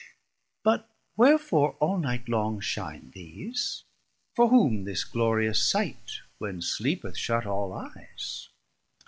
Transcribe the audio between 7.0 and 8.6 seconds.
hath shut all eyes?